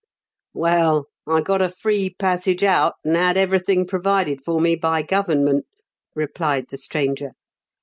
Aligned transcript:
"Well, 0.55 1.09
I 1.29 1.41
got 1.41 1.61
a 1.61 1.69
free 1.69 2.09
passage 2.09 2.63
out, 2.63 2.95
and 3.05 3.15
had 3.15 3.37
everything 3.37 3.85
provided 3.85 4.43
for 4.43 4.59
me 4.59 4.75
by 4.75 5.03
Government," 5.03 5.67
replied 6.15 6.65
the 6.71 6.77
stranger. 6.79 7.33